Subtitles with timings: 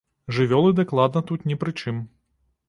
[0.37, 2.01] Жывёлы дакладна тут не пры чым.